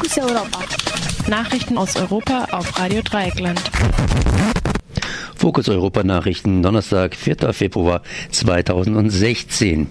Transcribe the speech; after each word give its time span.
Fokus 0.00 0.18
Europa. 0.18 0.64
Nachrichten 1.28 1.76
aus 1.76 1.94
Europa 1.94 2.46
auf 2.52 2.78
Radio 2.78 3.02
Dreieckland. 3.02 3.60
Fokus 5.36 5.68
Europa 5.68 6.02
Nachrichten, 6.02 6.62
Donnerstag, 6.62 7.14
4. 7.14 7.52
Februar 7.52 8.00
2016. 8.30 9.88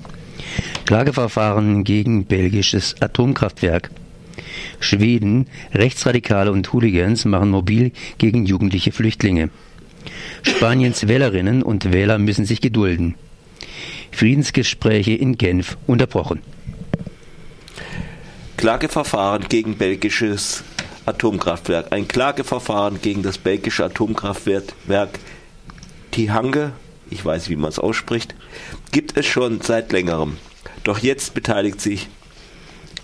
Klageverfahren 0.86 1.84
gegen 1.84 2.26
belgisches 2.26 3.00
Atomkraftwerk. 3.00 3.92
Schweden, 4.80 5.46
Rechtsradikale 5.76 6.52
und 6.52 6.74
Hooligans 6.74 7.26
machen 7.26 7.52
mobil 7.52 7.92
gegen 8.18 8.48
jugendliche 8.48 8.92
Flüchtlinge. 8.92 9.52
Spaniens 10.42 11.08
Wählerinnen 11.08 11.62
und 11.62 11.94
Wähler 11.94 12.18
müssen 12.18 12.46
sich 12.46 12.62
gedulden. 12.62 13.14
Friedensgespräche 14.12 15.14
in 15.14 15.38
Genf 15.38 15.78
unterbrochen. 15.86 16.42
Klageverfahren 18.60 19.48
gegen 19.48 19.78
belgisches 19.78 20.66
Atomkraftwerk. 21.06 21.94
Ein 21.94 22.10
Klageverfahren 22.10 23.02
gegen 23.02 23.24
das 23.24 23.38
belgische 23.38 23.86
Atomkraftwerk 23.86 24.74
Tihange, 26.12 26.74
ich 27.10 27.24
weiß, 27.24 27.48
wie 27.48 27.56
man 27.56 27.70
es 27.70 27.80
ausspricht, 27.80 28.36
gibt 28.92 29.16
es 29.16 29.26
schon 29.26 29.62
seit 29.62 29.94
längerem. 29.94 30.36
Doch 30.84 31.00
jetzt 31.00 31.34
beteiligt 31.36 31.80
sich 31.80 32.10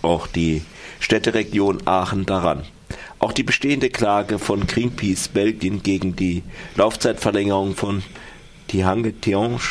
auch 0.01 0.27
die 0.27 0.61
Städteregion 0.99 1.87
Aachen 1.87 2.25
daran. 2.25 2.65
Auch 3.19 3.31
die 3.31 3.43
bestehende 3.43 3.89
Klage 3.89 4.39
von 4.39 4.67
Greenpeace 4.67 5.29
Belgien 5.29 5.81
gegen 5.81 6.17
die 6.17 6.43
Laufzeitverlängerung 6.75 7.77
von 7.77 8.03
Tihange 8.67 9.13
Tihange 9.21 9.61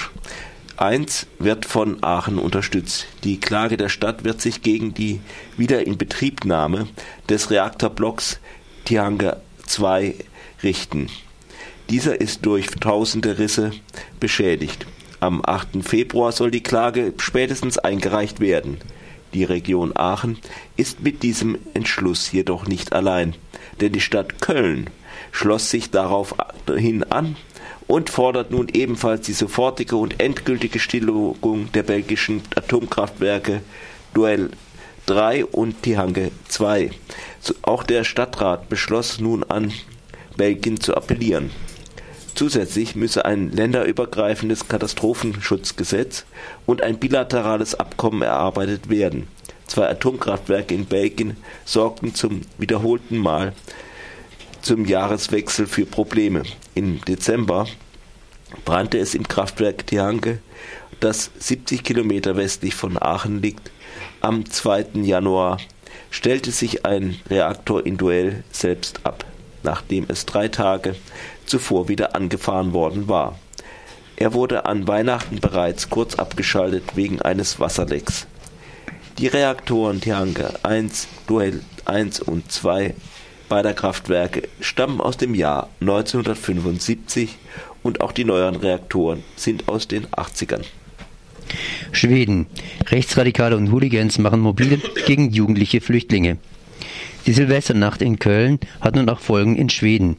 1 0.76 1.26
wird 1.38 1.66
von 1.66 2.02
Aachen 2.02 2.38
unterstützt. 2.38 3.06
Die 3.22 3.38
Klage 3.38 3.76
der 3.76 3.88
Stadt 3.88 4.24
wird 4.24 4.40
sich 4.40 4.62
gegen 4.62 4.94
die 4.94 5.20
Wiederinbetriebnahme 5.56 6.88
des 7.28 7.50
Reaktorblocks 7.50 8.40
Tihange 8.84 9.36
2 9.66 10.14
richten. 10.62 11.08
Dieser 11.90 12.20
ist 12.20 12.44
durch 12.46 12.66
tausende 12.66 13.38
Risse 13.38 13.72
beschädigt. 14.20 14.86
Am 15.20 15.42
8. 15.44 15.82
Februar 15.82 16.32
soll 16.32 16.50
die 16.50 16.62
Klage 16.62 17.12
spätestens 17.18 17.78
eingereicht 17.78 18.40
werden. 18.40 18.78
Die 19.32 19.44
Region 19.44 19.96
Aachen 19.96 20.38
ist 20.76 21.02
mit 21.02 21.22
diesem 21.22 21.58
Entschluss 21.74 22.32
jedoch 22.32 22.66
nicht 22.66 22.92
allein, 22.92 23.34
denn 23.80 23.92
die 23.92 24.00
Stadt 24.00 24.40
Köln 24.40 24.90
schloss 25.32 25.70
sich 25.70 25.90
daraufhin 25.90 27.04
an 27.04 27.36
und 27.86 28.10
fordert 28.10 28.50
nun 28.50 28.68
ebenfalls 28.72 29.26
die 29.26 29.32
sofortige 29.32 29.96
und 29.96 30.20
endgültige 30.20 30.78
Stilllegung 30.78 31.70
der 31.72 31.82
belgischen 31.82 32.42
Atomkraftwerke 32.54 33.60
Duell 34.14 34.50
3 35.06 35.44
und 35.44 35.82
Tihange 35.82 36.30
2. 36.48 36.90
Auch 37.62 37.82
der 37.82 38.04
Stadtrat 38.04 38.68
beschloss 38.68 39.20
nun 39.20 39.44
an 39.44 39.72
Belgien 40.36 40.80
zu 40.80 40.96
appellieren. 40.96 41.50
Zusätzlich 42.34 42.96
müsse 42.96 43.24
ein 43.24 43.52
länderübergreifendes 43.52 44.66
Katastrophenschutzgesetz 44.66 46.24
und 46.66 46.82
ein 46.82 46.98
bilaterales 46.98 47.74
Abkommen 47.74 48.22
erarbeitet 48.22 48.88
werden. 48.88 49.28
Zwei 49.66 49.88
Atomkraftwerke 49.88 50.74
in 50.74 50.86
Belgien 50.86 51.36
sorgten 51.64 52.14
zum 52.14 52.40
wiederholten 52.58 53.18
Mal 53.18 53.52
zum 54.64 54.86
Jahreswechsel 54.86 55.66
für 55.66 55.84
Probleme. 55.84 56.42
Im 56.74 57.00
Dezember 57.04 57.66
brannte 58.64 58.98
es 58.98 59.14
im 59.14 59.28
Kraftwerk 59.28 59.86
Tihange, 59.86 60.38
das 61.00 61.30
70 61.38 61.84
Kilometer 61.84 62.36
westlich 62.36 62.74
von 62.74 63.00
Aachen 63.00 63.42
liegt. 63.42 63.70
Am 64.22 64.48
2. 64.50 64.86
Januar 65.02 65.58
stellte 66.10 66.50
sich 66.50 66.86
ein 66.86 67.20
Reaktor 67.28 67.84
in 67.84 67.98
Duell 67.98 68.42
selbst 68.52 69.00
ab, 69.04 69.26
nachdem 69.62 70.06
es 70.08 70.24
drei 70.24 70.48
Tage 70.48 70.96
zuvor 71.44 71.88
wieder 71.88 72.14
angefahren 72.14 72.72
worden 72.72 73.06
war. 73.06 73.38
Er 74.16 74.32
wurde 74.32 74.64
an 74.64 74.88
Weihnachten 74.88 75.40
bereits 75.40 75.90
kurz 75.90 76.14
abgeschaltet 76.14 76.96
wegen 76.96 77.20
eines 77.20 77.60
Wasserlecks. 77.60 78.26
Die 79.18 79.26
Reaktoren 79.26 80.00
Tihange 80.00 80.54
1, 80.62 81.08
Duell 81.26 81.60
1 81.84 82.20
und 82.20 82.50
2 82.50 82.94
beider 83.54 83.72
Kraftwerke 83.72 84.48
stammen 84.58 85.00
aus 85.00 85.16
dem 85.16 85.32
Jahr 85.32 85.68
1975 85.80 87.36
und 87.84 88.00
auch 88.00 88.10
die 88.10 88.24
neueren 88.24 88.56
Reaktoren 88.56 89.22
sind 89.36 89.68
aus 89.68 89.86
den 89.86 90.08
80ern. 90.08 90.64
Schweden. 91.92 92.46
Rechtsradikale 92.88 93.56
und 93.56 93.70
Hooligans 93.70 94.18
machen 94.18 94.40
mobile 94.40 94.80
gegen 95.06 95.30
jugendliche 95.30 95.80
Flüchtlinge. 95.80 96.38
Die 97.26 97.32
Silvesternacht 97.32 98.02
in 98.02 98.18
Köln 98.18 98.58
hat 98.82 98.96
nun 98.96 99.08
auch 99.08 99.20
Folgen 99.20 99.56
in 99.56 99.70
Schweden. 99.70 100.16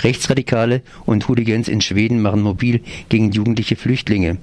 Rechtsradikale 0.00 0.82
und 1.06 1.28
Hooligans 1.28 1.68
in 1.68 1.80
Schweden 1.80 2.20
machen 2.22 2.42
mobil 2.42 2.80
gegen 3.08 3.30
jugendliche 3.30 3.76
Flüchtlinge. 3.76 4.38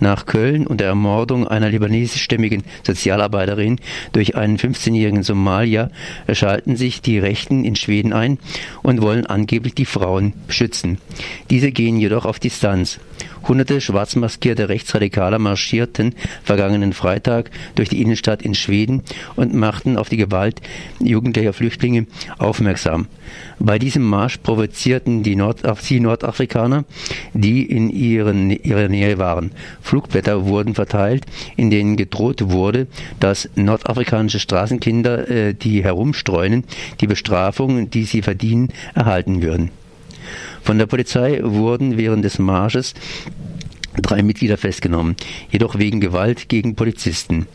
Nach 0.00 0.26
Köln 0.26 0.66
und 0.66 0.80
der 0.80 0.88
Ermordung 0.88 1.46
einer 1.46 1.70
libanesischstämmigen 1.70 2.64
Sozialarbeiterin 2.82 3.78
durch 4.12 4.34
einen 4.34 4.58
15-jährigen 4.58 5.22
Somalier 5.22 5.90
schalten 6.32 6.74
sich 6.74 7.02
die 7.02 7.18
Rechten 7.18 7.64
in 7.64 7.76
Schweden 7.76 8.12
ein 8.12 8.38
und 8.82 9.00
wollen 9.00 9.26
angeblich 9.26 9.74
die 9.74 9.84
Frauen 9.84 10.32
beschützen. 10.48 10.98
Diese 11.50 11.70
gehen 11.70 11.98
jedoch 11.98 12.24
auf 12.24 12.40
Distanz. 12.40 12.98
Hunderte 13.46 13.80
schwarzmaskierte 13.80 14.68
Rechtsradikale 14.68 15.38
marschierten 15.38 16.14
vergangenen 16.42 16.92
Freitag 16.92 17.50
durch 17.74 17.88
die 17.88 18.00
Innenstadt 18.00 18.42
in 18.42 18.54
Schweden 18.54 19.02
und 19.36 19.54
machten 19.54 19.96
auf 19.96 20.08
die 20.08 20.16
Gewalt 20.16 20.60
jugendlicher 20.98 21.52
Flüchtlinge 21.52 22.06
aufmerksam. 22.38 23.06
Bei 23.58 23.78
diesem 23.78 24.02
Marsch 24.02 24.38
provozierten 24.38 25.22
die, 25.22 25.36
Nordaf 25.36 25.86
die 25.86 26.00
Nordafrikaner, 26.00 26.84
die 27.34 27.64
in 27.64 27.90
ihren, 27.90 28.50
ihrer 28.50 28.88
Nähe 28.88 29.18
waren. 29.18 29.52
Flugblätter 29.82 30.46
wurden 30.46 30.74
verteilt, 30.74 31.26
in 31.56 31.70
denen 31.70 31.96
gedroht 31.96 32.50
wurde, 32.50 32.86
dass 33.20 33.48
nordafrikanische 33.54 34.40
Straßenkinder, 34.40 35.28
äh, 35.28 35.54
die 35.54 35.84
herumstreunen, 35.84 36.64
die 37.00 37.06
Bestrafung, 37.06 37.90
die 37.90 38.04
sie 38.04 38.22
verdienen, 38.22 38.68
erhalten 38.94 39.42
würden. 39.42 39.70
Von 40.62 40.78
der 40.78 40.86
Polizei 40.86 41.40
wurden 41.42 41.96
während 41.96 42.24
des 42.24 42.38
Marsches 42.38 42.94
drei 44.00 44.22
Mitglieder 44.22 44.56
festgenommen, 44.56 45.16
jedoch 45.50 45.78
wegen 45.78 46.00
Gewalt 46.00 46.48
gegen 46.48 46.74
Polizisten. 46.74 47.46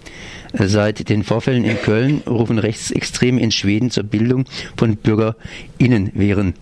Seit 0.54 1.10
den 1.10 1.24
Vorfällen 1.24 1.64
in 1.64 1.78
Köln 1.78 2.22
rufen 2.26 2.58
Rechtsextreme 2.58 3.40
in 3.40 3.52
Schweden 3.52 3.92
zur 3.92 4.04
Bildung 4.04 4.46
von 4.76 4.96
Bürgerinnenwehren 4.96 6.56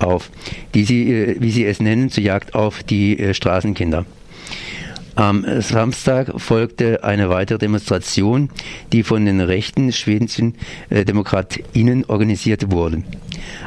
auf, 0.00 0.30
die 0.74 0.84
sie, 0.84 1.12
äh, 1.12 1.36
wie 1.38 1.50
sie 1.50 1.64
es 1.64 1.80
nennen, 1.80 2.10
zur 2.10 2.24
Jagd 2.24 2.54
auf 2.54 2.82
die 2.82 3.18
äh, 3.18 3.34
Straßenkinder. 3.34 4.06
Am 5.18 5.44
Samstag 5.62 6.30
folgte 6.40 7.02
eine 7.02 7.28
weitere 7.28 7.58
Demonstration, 7.58 8.50
die 8.92 9.02
von 9.02 9.24
den 9.24 9.40
rechten 9.40 9.90
schwedischen 9.90 10.54
äh, 10.90 11.04
DemokratInnen 11.04 12.04
organisiert 12.04 12.70
wurde. 12.70 13.02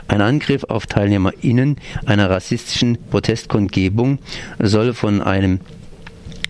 Ein 0.07 0.21
Angriff 0.21 0.63
auf 0.63 0.85
TeilnehmerInnen 0.85 1.75
einer 2.05 2.29
rassistischen 2.29 2.97
Protestkundgebung 3.09 4.19
soll 4.59 4.93
von 4.93 5.21
einem 5.21 5.59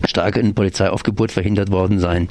starken 0.06 0.54
Polizeiaufgebot 0.54 1.32
verhindert 1.32 1.70
worden 1.70 1.98
sein. 1.98 2.28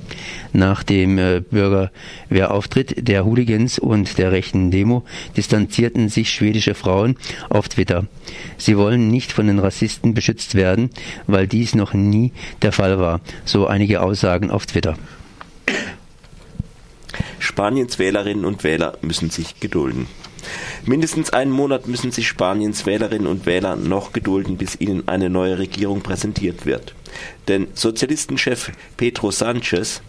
Nach 0.54 0.84
dem 0.84 1.18
äh, 1.18 1.42
Bürgerwehrauftritt 1.42 3.08
der 3.08 3.26
Hooligans 3.26 3.80
und 3.80 4.18
der 4.18 4.32
rechten 4.32 4.72
Demo 4.72 5.04
distanzierten 5.38 6.10
sich 6.10 6.32
schwedische 6.32 6.74
Frauen 6.74 7.18
auf 7.50 7.70
Twitter. 7.70 8.06
Sie 8.58 8.78
wollen 8.78 9.08
nicht 9.08 9.32
von 9.32 9.48
den 9.48 9.60
Rassisten 9.60 10.14
beschützt 10.14 10.56
werden, 10.56 10.90
weil 11.28 11.48
dies 11.48 11.76
noch 11.76 11.94
nie 11.94 12.32
der 12.62 12.72
Fall 12.72 13.00
war, 13.00 13.22
so 13.46 13.68
einige 13.68 14.02
Aussagen 14.02 14.52
auf 14.52 14.66
Twitter. 14.66 14.96
Spaniens 17.52 18.00
Wählerinnen 18.00 18.46
und 18.46 18.64
Wähler 18.64 18.98
müssen 19.02 19.30
sich 19.30 19.60
gedulden. 19.60 20.08
Mindestens 20.86 21.32
einen 21.32 21.52
Monat 21.52 21.86
müssen 21.86 22.14
sich 22.14 22.26
Spaniens 22.26 22.86
Wählerinnen 22.86 23.28
und 23.28 23.46
Wähler 23.46 23.76
noch 23.76 24.14
gedulden, 24.14 24.56
bis 24.56 24.80
ihnen 24.80 25.10
eine 25.10 25.30
neue 25.30 25.60
Regierung 25.60 26.00
präsentiert 26.00 26.66
wird. 26.66 26.96
Denn 27.50 27.68
Sozialistenchef 27.74 28.72
Pedro 28.96 29.32
Sanchez 29.32 30.02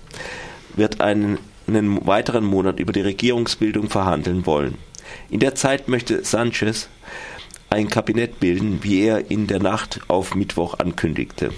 wird 0.77 1.01
einen, 1.01 1.39
einen 1.67 2.07
weiteren 2.07 2.45
Monat 2.45 2.79
über 2.79 2.93
die 2.93 3.01
Regierungsbildung 3.01 3.91
verhandeln 3.91 4.47
wollen. 4.47 4.79
In 5.29 5.41
der 5.41 5.57
Zeit 5.57 5.89
möchte 5.89 6.25
Sanchez 6.25 6.89
ein 7.71 7.89
Kabinett 7.89 8.39
bilden, 8.39 8.85
wie 8.85 9.03
er 9.03 9.33
in 9.33 9.49
der 9.49 9.59
Nacht 9.59 9.99
auf 10.07 10.37
Mittwoch 10.37 10.79
ankündigte. 10.79 11.51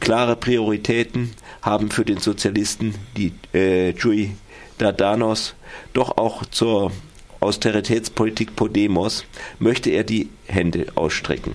Klare 0.00 0.36
Prioritäten 0.36 1.30
haben 1.62 1.90
für 1.90 2.04
den 2.04 2.18
Sozialisten 2.18 2.94
die 3.16 3.32
äh, 3.54 3.92
Jui 3.92 4.32
Dardanos 4.78 5.54
doch 5.92 6.16
auch 6.16 6.44
zur 6.46 6.92
Austeritätspolitik 7.40 8.56
Podemos 8.56 9.24
möchte 9.58 9.90
er 9.90 10.04
die 10.04 10.28
Hände 10.46 10.86
ausstrecken. 10.94 11.54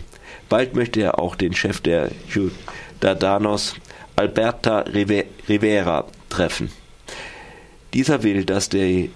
Bald 0.50 0.76
möchte 0.76 1.02
er 1.02 1.20
auch 1.20 1.36
den 1.36 1.54
Chef 1.54 1.82
der 1.82 2.12
Ciudadanos, 2.30 3.76
Alberta 4.16 4.80
Rivera, 4.82 6.06
treffen. 6.30 6.72
Dieser 7.94 8.24
will, 8.24 8.46
dass 8.46 8.70
die, 8.70 9.12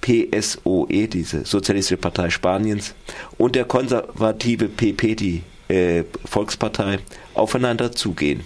PSOE, 0.00 1.08
diese 1.08 1.44
Sozialistische 1.44 1.96
Partei 1.96 2.30
Spaniens, 2.30 2.94
und 3.38 3.54
der 3.54 3.64
konservative 3.64 4.68
PP, 4.68 5.14
die 5.14 5.42
äh, 5.68 6.04
Volkspartei, 6.24 6.98
aufeinander 7.34 7.92
zugehen. 7.92 8.42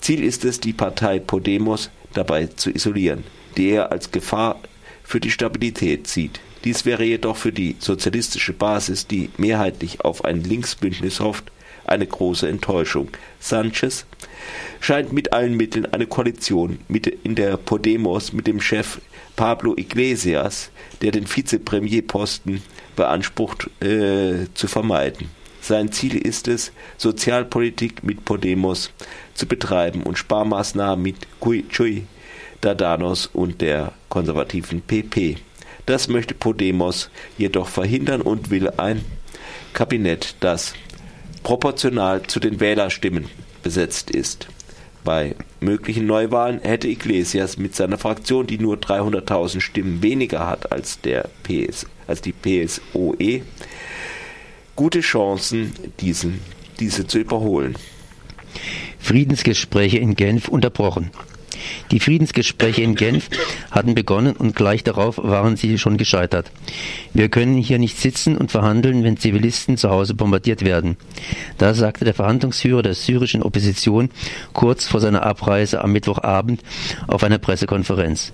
Ziel 0.00 0.24
ist 0.24 0.44
es, 0.44 0.60
die 0.60 0.72
Partei 0.72 1.18
Podemos 1.18 1.90
dabei 2.14 2.46
zu 2.46 2.70
isolieren, 2.70 3.24
die 3.56 3.70
er 3.70 3.92
als 3.92 4.10
Gefahr 4.10 4.60
für 5.02 5.20
die 5.20 5.30
Stabilität 5.30 6.06
sieht. 6.06 6.40
Dies 6.64 6.84
wäre 6.84 7.04
jedoch 7.04 7.36
für 7.36 7.52
die 7.52 7.76
sozialistische 7.78 8.52
Basis, 8.52 9.06
die 9.06 9.30
mehrheitlich 9.36 10.00
auf 10.02 10.24
ein 10.24 10.42
Linksbündnis 10.44 11.20
hofft, 11.20 11.50
eine 11.84 12.06
große 12.06 12.48
Enttäuschung. 12.48 13.08
Sanchez 13.40 14.06
scheint 14.80 15.12
mit 15.12 15.32
allen 15.32 15.56
Mitteln 15.56 15.86
eine 15.86 16.06
Koalition 16.06 16.78
mit 16.88 17.06
in 17.06 17.34
der 17.34 17.56
Podemos 17.56 18.32
mit 18.32 18.46
dem 18.46 18.60
Chef 18.60 19.00
Pablo 19.34 19.74
Iglesias, 19.76 20.70
der 21.00 21.10
den 21.10 21.26
Vizepremierposten 21.26 22.62
beansprucht, 22.96 23.68
äh, 23.82 24.46
zu 24.54 24.68
vermeiden. 24.68 25.30
Sein 25.60 25.92
Ziel 25.92 26.16
ist 26.16 26.48
es, 26.48 26.72
Sozialpolitik 26.96 28.02
mit 28.02 28.24
Podemos 28.24 28.90
zu 29.34 29.46
betreiben 29.46 30.02
und 30.02 30.18
Sparmaßnahmen 30.18 31.02
mit 31.02 31.16
Chuy 31.70 32.04
Dadanos 32.62 33.26
und 33.26 33.60
der 33.60 33.92
konservativen 34.08 34.80
PP. 34.80 35.36
Das 35.84 36.08
möchte 36.08 36.34
Podemos 36.34 37.10
jedoch 37.36 37.68
verhindern 37.68 38.22
und 38.22 38.50
will 38.50 38.70
ein 38.70 39.04
Kabinett, 39.74 40.36
das 40.40 40.74
proportional 41.42 42.22
zu 42.22 42.40
den 42.40 42.60
Wählerstimmen 42.60 43.26
besetzt 43.62 44.10
ist. 44.10 44.48
Bei 45.04 45.34
möglichen 45.60 46.06
Neuwahlen 46.06 46.60
hätte 46.60 46.86
Iglesias 46.86 47.56
mit 47.56 47.74
seiner 47.74 47.98
Fraktion, 47.98 48.46
die 48.46 48.58
nur 48.58 48.76
300.000 48.76 49.60
Stimmen 49.60 50.02
weniger 50.02 50.46
hat 50.46 50.70
als, 50.70 51.00
der 51.00 51.28
PS, 51.42 51.86
als 52.06 52.20
die 52.20 52.32
PSOE, 52.32 53.42
gute 54.76 55.00
Chancen, 55.00 55.72
diesen, 55.98 56.40
diese 56.78 57.08
zu 57.08 57.18
überholen. 57.18 57.74
Friedensgespräche 59.00 59.98
in 59.98 60.14
Genf 60.14 60.46
unterbrochen. 60.46 61.10
Die 61.90 62.00
Friedensgespräche 62.00 62.82
in 62.82 62.94
Genf 62.94 63.28
hatten 63.70 63.94
begonnen 63.94 64.36
und 64.36 64.56
gleich 64.56 64.84
darauf 64.84 65.18
waren 65.18 65.56
sie 65.56 65.78
schon 65.78 65.96
gescheitert. 65.96 66.50
Wir 67.12 67.28
können 67.28 67.56
hier 67.56 67.78
nicht 67.78 67.98
sitzen 67.98 68.36
und 68.36 68.50
verhandeln, 68.50 69.04
wenn 69.04 69.16
Zivilisten 69.16 69.76
zu 69.76 69.90
Hause 69.90 70.14
bombardiert 70.14 70.64
werden. 70.64 70.96
Das 71.58 71.78
sagte 71.78 72.04
der 72.04 72.14
Verhandlungsführer 72.14 72.82
der 72.82 72.94
syrischen 72.94 73.42
Opposition 73.42 74.10
kurz 74.52 74.86
vor 74.86 75.00
seiner 75.00 75.24
Abreise 75.24 75.82
am 75.82 75.92
Mittwochabend 75.92 76.62
auf 77.06 77.24
einer 77.24 77.38
Pressekonferenz. 77.38 78.32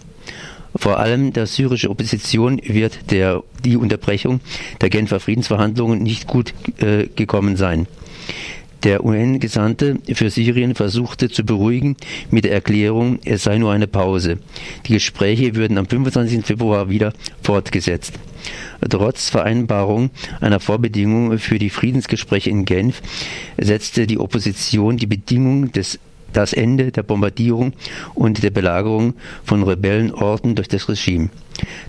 Vor 0.76 0.98
allem 0.98 1.32
der 1.32 1.46
syrische 1.46 1.90
Opposition 1.90 2.60
wird 2.62 3.10
der, 3.10 3.42
die 3.64 3.76
Unterbrechung 3.76 4.40
der 4.80 4.90
Genfer 4.90 5.18
Friedensverhandlungen 5.18 6.02
nicht 6.02 6.26
gut 6.26 6.52
äh, 6.78 7.06
gekommen 7.06 7.56
sein. 7.56 7.86
Der 8.84 9.04
UN-Gesandte 9.04 9.98
für 10.12 10.30
Syrien 10.30 10.76
versuchte 10.76 11.28
zu 11.28 11.44
beruhigen 11.44 11.96
mit 12.30 12.44
der 12.44 12.52
Erklärung, 12.52 13.18
es 13.24 13.42
sei 13.42 13.58
nur 13.58 13.72
eine 13.72 13.88
Pause. 13.88 14.38
Die 14.86 14.92
Gespräche 14.92 15.56
würden 15.56 15.78
am 15.78 15.86
25. 15.86 16.46
Februar 16.46 16.88
wieder 16.88 17.12
fortgesetzt. 17.42 18.14
Trotz 18.88 19.30
Vereinbarung 19.30 20.10
einer 20.40 20.60
Vorbedingung 20.60 21.38
für 21.38 21.58
die 21.58 21.70
Friedensgespräche 21.70 22.50
in 22.50 22.64
Genf 22.64 23.02
setzte 23.58 24.06
die 24.06 24.18
Opposition 24.18 24.96
die 24.96 25.06
Bedingung 25.06 25.72
des 25.72 25.98
das 26.32 26.52
Ende 26.52 26.92
der 26.92 27.02
Bombardierung 27.02 27.72
und 28.14 28.42
der 28.42 28.50
Belagerung 28.50 29.14
von 29.44 29.62
Rebellenorten 29.62 30.54
durch 30.54 30.68
das 30.68 30.88
Regime. 30.88 31.30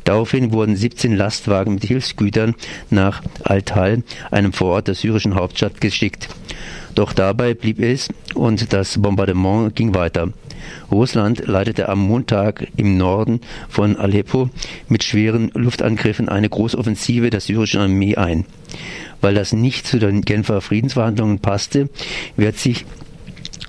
Daraufhin 0.06 0.54
wurden 0.54 0.76
17 0.76 1.16
Lastwagen 1.16 1.76
mit 1.76 1.84
Hilfsgütern 1.84 2.56
nach 2.90 3.22
Al-Tal, 3.44 4.04
einem 4.32 4.54
Vorort 4.54 4.88
der 4.88 4.96
syrischen 4.96 5.36
Hauptstadt, 5.36 5.82
geschickt. 5.82 6.30
Doch 6.96 7.14
dabei 7.14 7.54
blieb 7.54 7.80
es 7.80 8.10
und 8.34 8.74
das 8.74 9.02
Bombardement 9.02 9.76
ging 9.76 9.94
weiter. 9.94 10.32
Russland 10.92 11.48
leitete 11.48 11.90
am 11.90 12.00
Montag 12.00 12.68
im 12.76 12.98
Norden 12.98 13.42
von 13.70 13.96
Aleppo 13.96 14.50
mit 14.88 15.04
schweren 15.04 15.52
Luftangriffen 15.54 16.30
eine 16.30 16.50
Großoffensive 16.50 17.30
der 17.30 17.40
syrischen 17.40 17.82
Armee 17.82 18.16
ein. 18.16 18.46
Weil 19.22 19.36
das 19.36 19.54
nicht 19.54 19.88
zu 19.88 20.00
den 20.00 20.22
Genfer 20.22 20.62
Friedensverhandlungen 20.62 21.40
passte, 21.40 21.90
wird 22.36 22.58
sich 22.58 22.86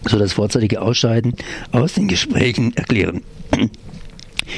so 0.04 0.18
das 0.18 0.32
vorzeitige 0.32 0.80
Ausscheiden 0.80 1.34
aus 1.72 1.94
den 1.94 2.08
Gesprächen 2.08 2.74
erklären. 2.76 3.22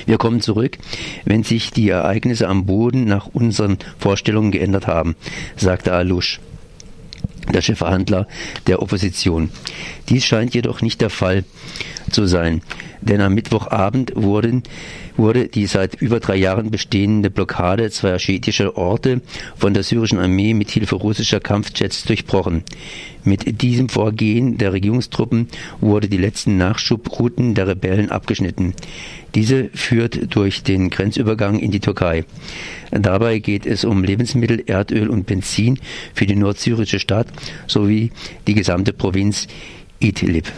Wir 0.06 0.16
kommen 0.16 0.40
zurück, 0.40 0.78
wenn 1.24 1.42
sich 1.42 1.70
die 1.70 1.90
Ereignisse 1.90 2.48
am 2.48 2.64
Boden 2.64 3.04
nach 3.04 3.26
unseren 3.26 3.78
Vorstellungen 3.98 4.50
geändert 4.50 4.86
haben, 4.86 5.16
sagte 5.56 5.92
Alush 5.92 6.40
der 7.52 7.62
Chefverhandler 7.62 8.26
der 8.66 8.82
Opposition. 8.82 9.50
Dies 10.08 10.24
scheint 10.24 10.54
jedoch 10.54 10.82
nicht 10.82 11.00
der 11.00 11.10
Fall 11.10 11.44
zu 12.10 12.26
sein, 12.26 12.62
denn 13.00 13.20
am 13.20 13.34
Mittwochabend 13.34 14.12
wurden, 14.14 14.62
wurde 15.16 15.48
die 15.48 15.66
seit 15.66 15.94
über 16.00 16.20
drei 16.20 16.36
Jahren 16.36 16.70
bestehende 16.70 17.30
Blockade 17.30 17.90
zweier 17.90 18.18
schiitischer 18.18 18.76
Orte 18.76 19.20
von 19.56 19.74
der 19.74 19.82
syrischen 19.82 20.18
Armee 20.18 20.54
mit 20.54 20.70
Hilfe 20.70 20.96
russischer 20.96 21.40
Kampfjets 21.40 22.04
durchbrochen. 22.04 22.64
Mit 23.24 23.62
diesem 23.62 23.88
Vorgehen 23.88 24.58
der 24.58 24.72
Regierungstruppen 24.72 25.48
wurde 25.80 26.08
die 26.08 26.18
letzten 26.18 26.56
Nachschubrouten 26.56 27.54
der 27.54 27.68
Rebellen 27.68 28.10
abgeschnitten. 28.10 28.74
Diese 29.34 29.70
führt 29.74 30.34
durch 30.34 30.62
den 30.62 30.90
Grenzübergang 30.90 31.58
in 31.58 31.70
die 31.70 31.80
Türkei. 31.80 32.24
Dabei 32.90 33.38
geht 33.38 33.64
es 33.64 33.84
um 33.84 34.02
Lebensmittel, 34.02 34.64
Erdöl 34.66 35.08
und 35.08 35.26
Benzin 35.26 35.78
für 36.14 36.26
die 36.26 36.36
nordsyrische 36.36 36.98
Stadt 36.98 37.28
sowie 37.66 38.10
die 38.46 38.54
gesamte 38.54 38.92
Provinz 38.92 39.46
Idlib. 40.00 40.50